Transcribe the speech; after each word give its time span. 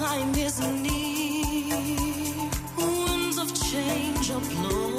time 0.00 0.34
is 0.34 0.58
near? 0.60 1.76
Winds 2.78 3.36
of 3.36 3.52
change 3.70 4.30
are 4.30 4.40
blowing 4.40 4.89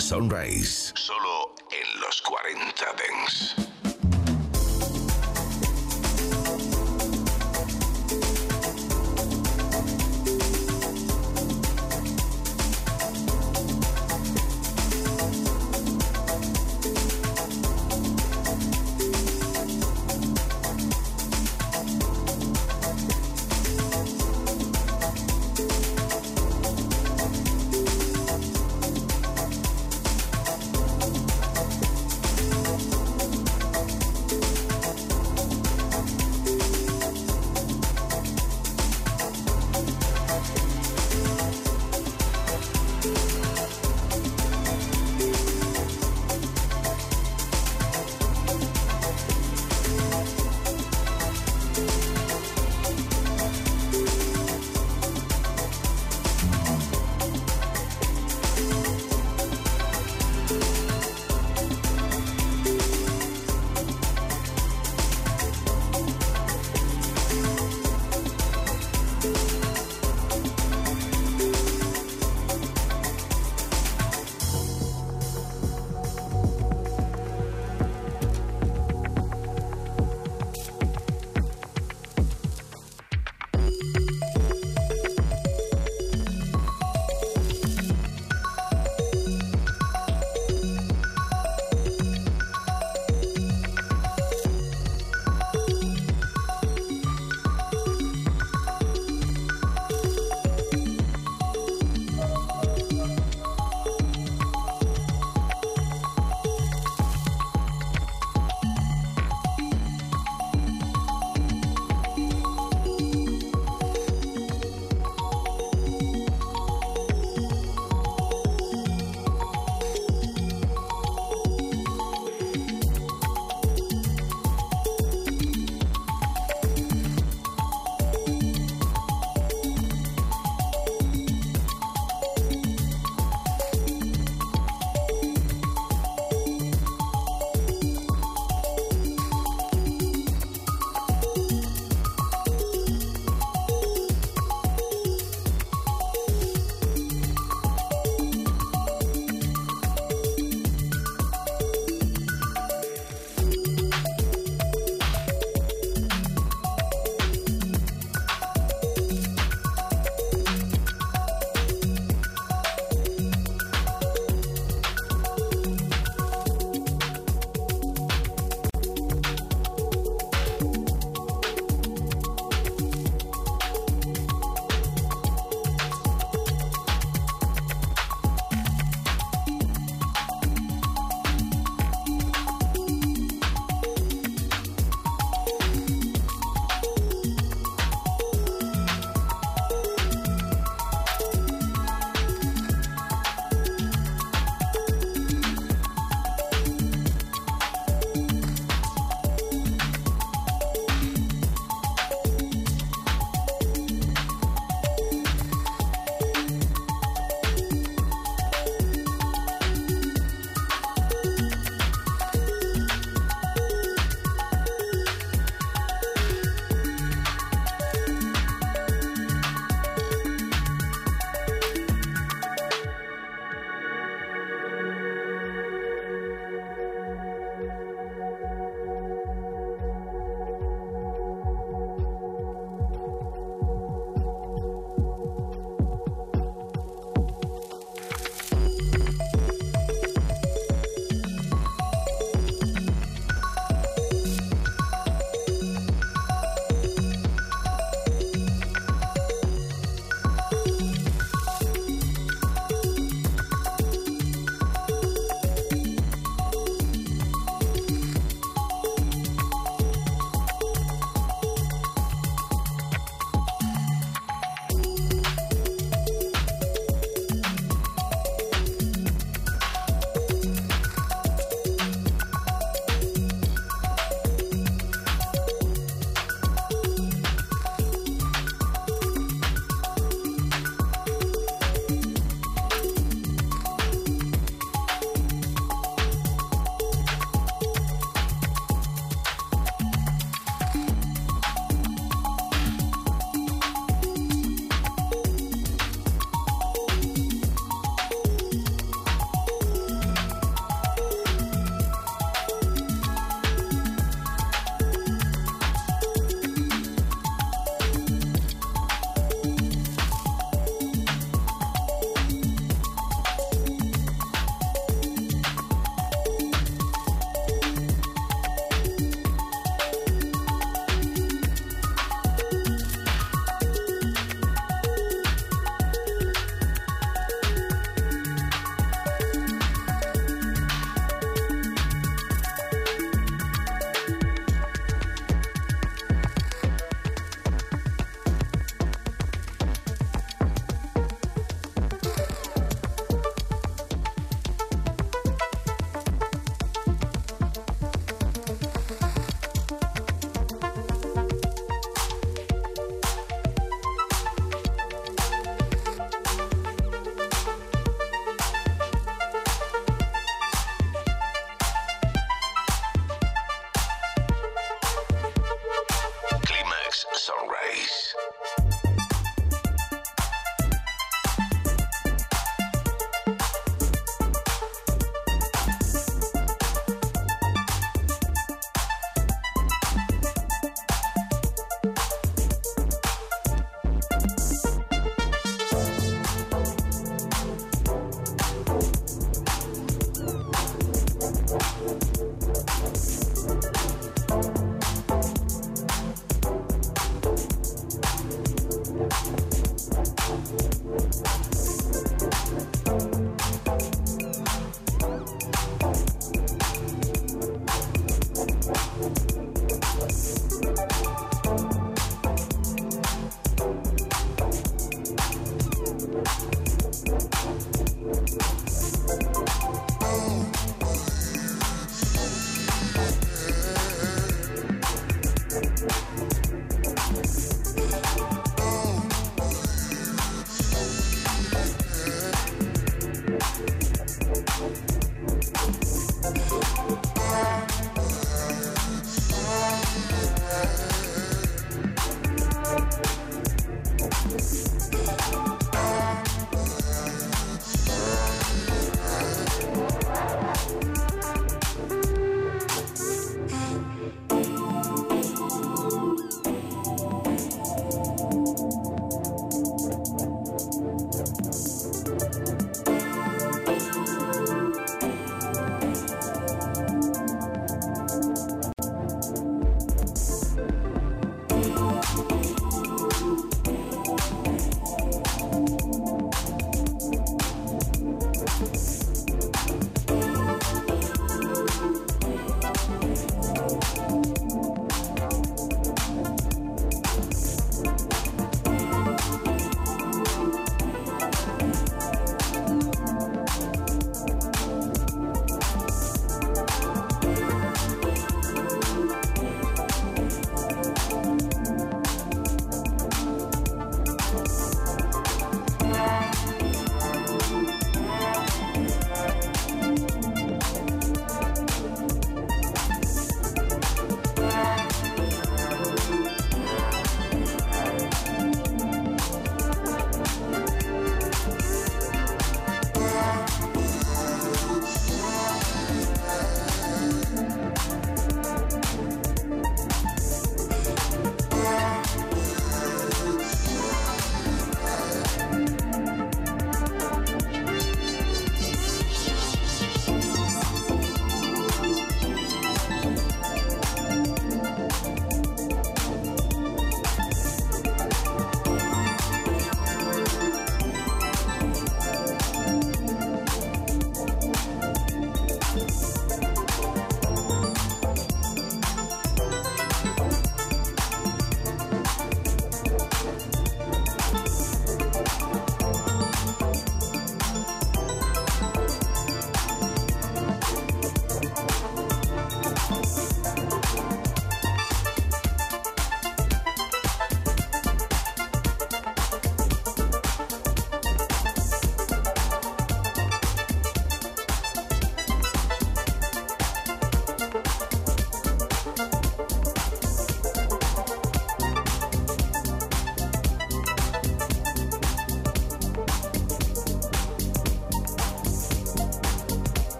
Sunrise. 0.00 0.77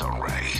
Sunray. 0.00 0.59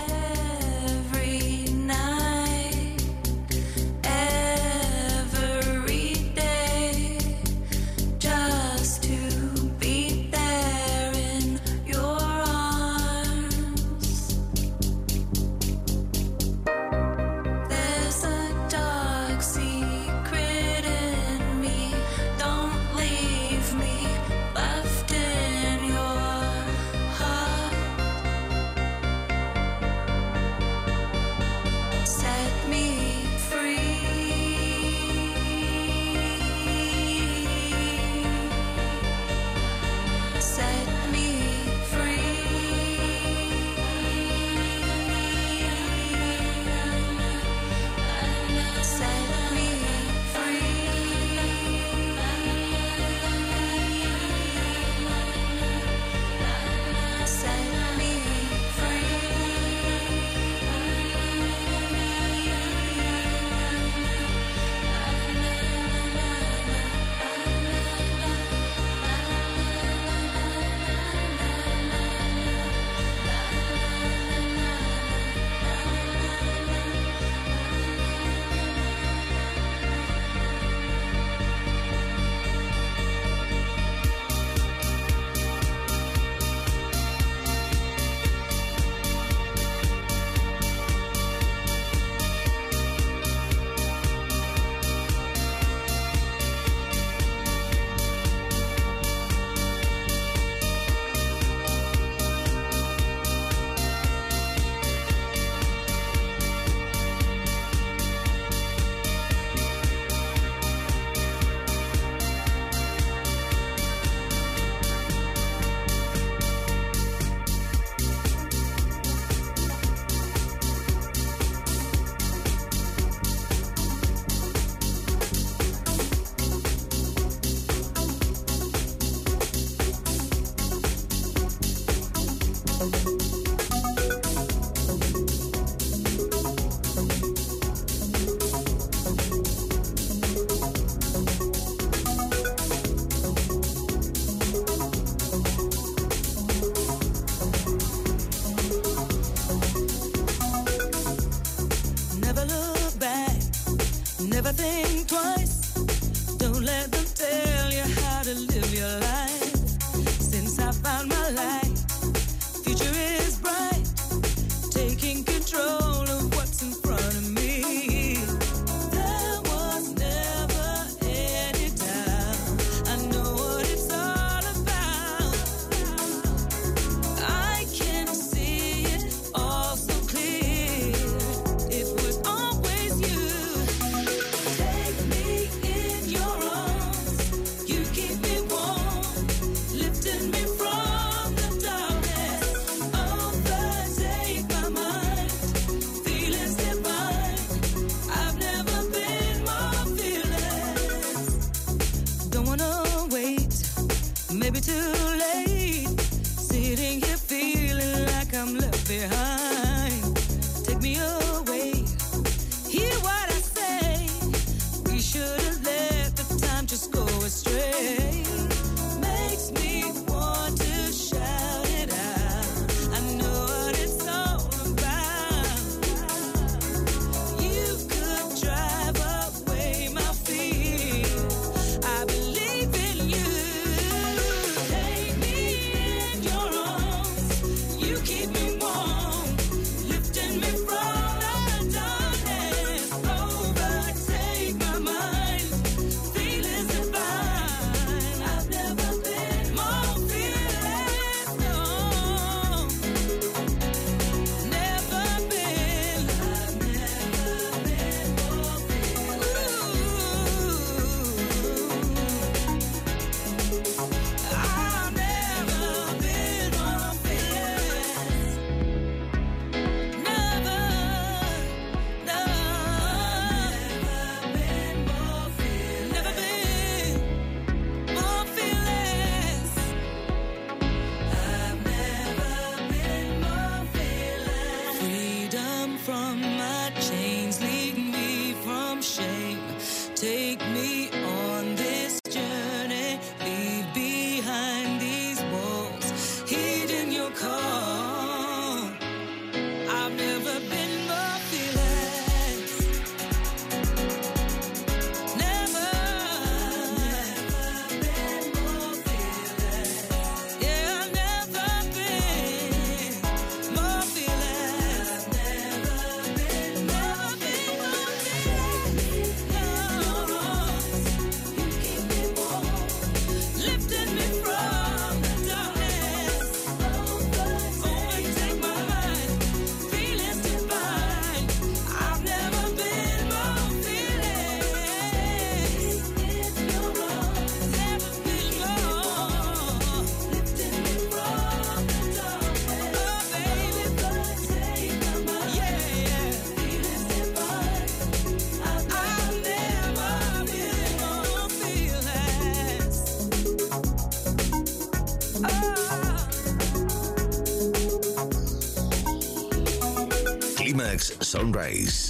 Sunrise. 361.11 361.80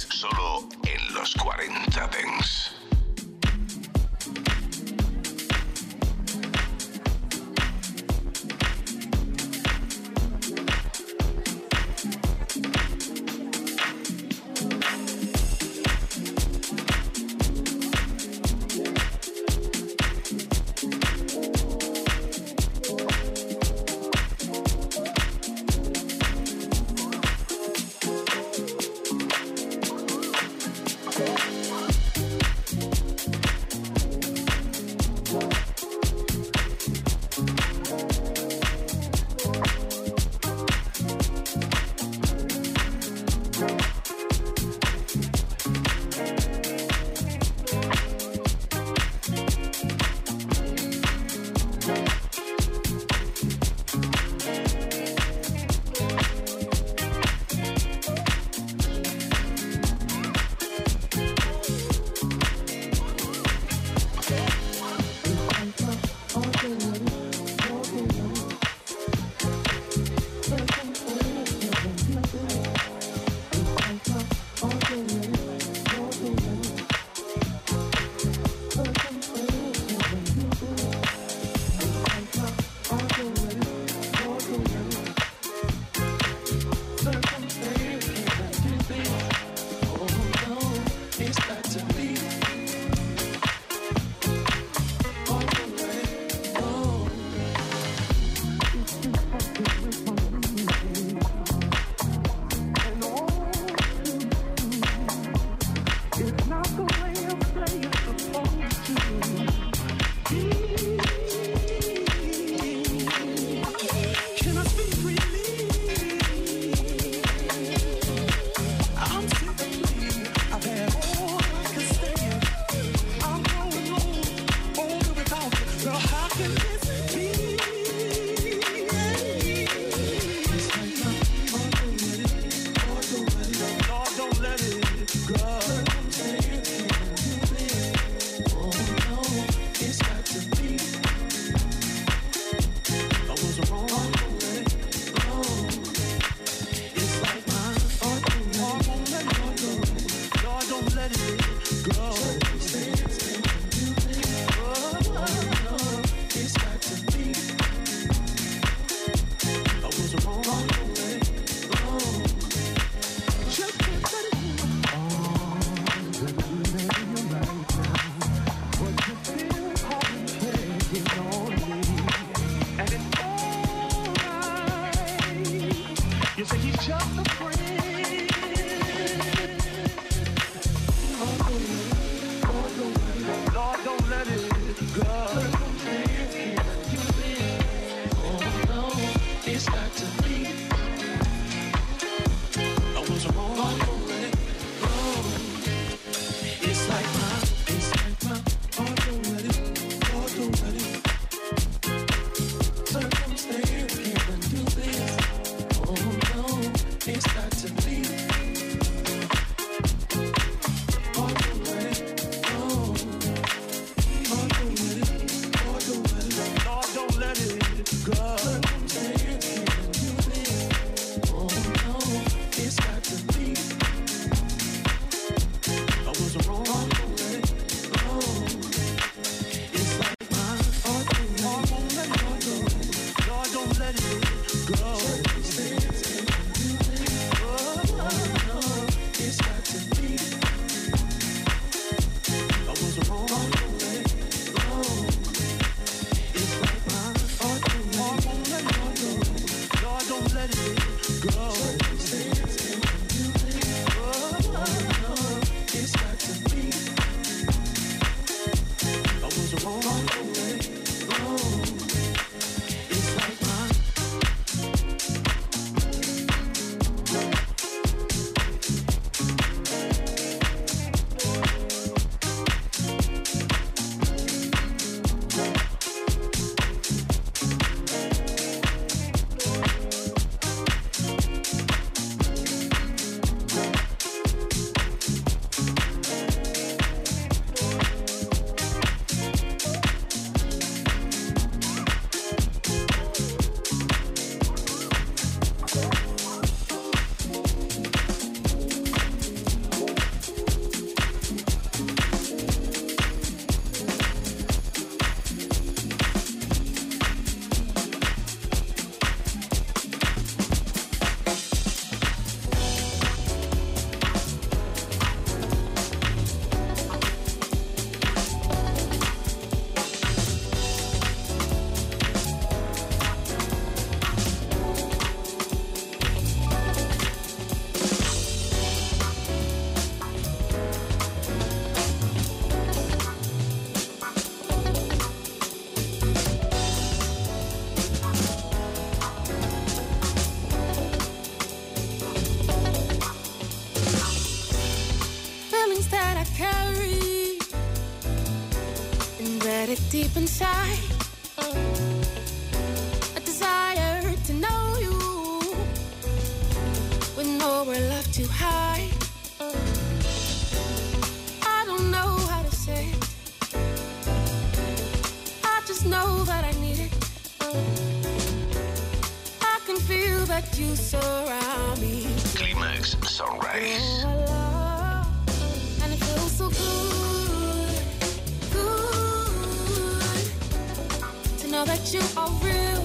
now 381.64 381.74
that 381.76 381.94
you 381.94 382.00
are 382.16 382.30
real, 382.42 382.82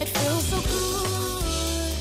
it 0.00 0.08
feels 0.08 0.44
so 0.46 0.58
good. 0.72 1.94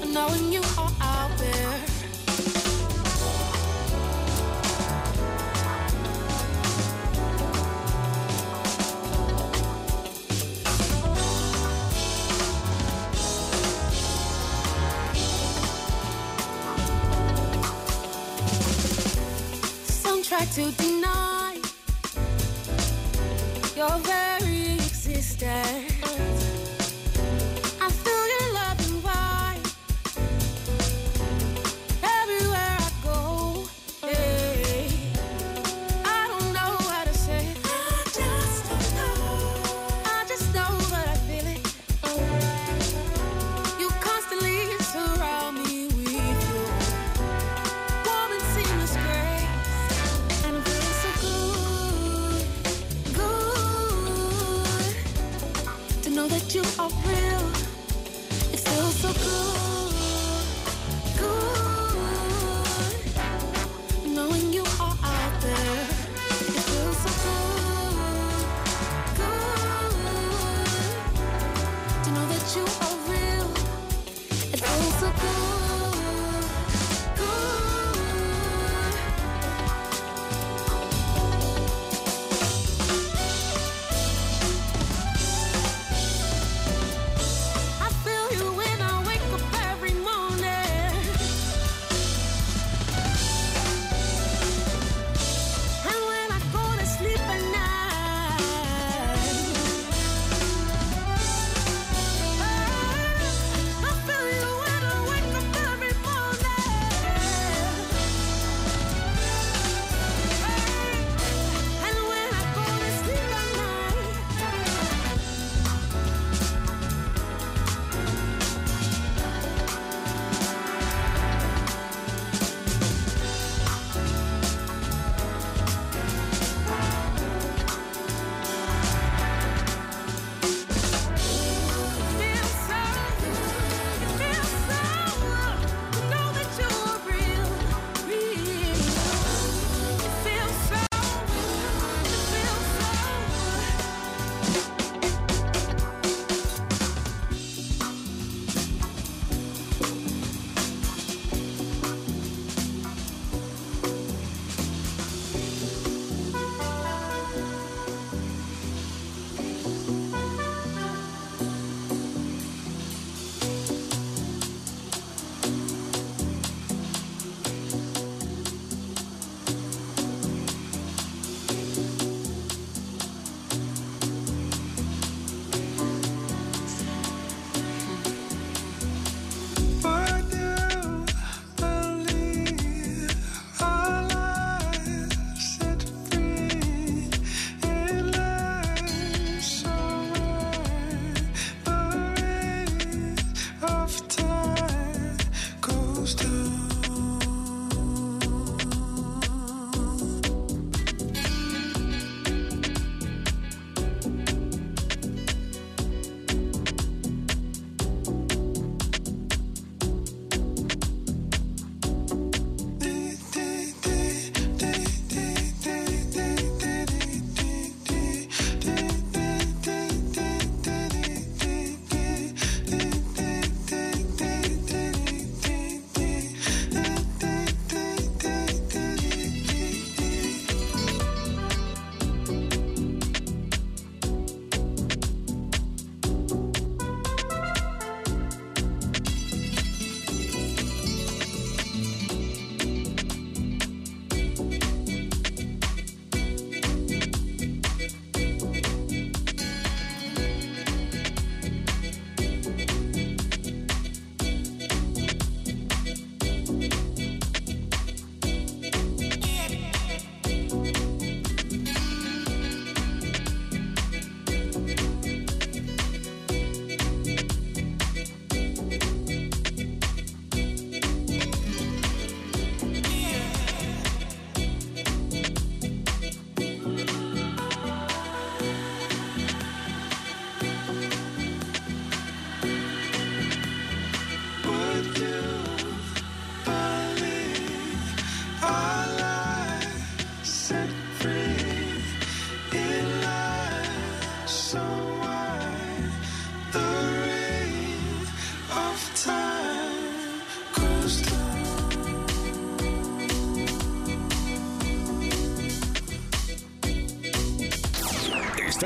Good. 0.00 0.14
Knowing 0.14 0.52
you 0.52 0.62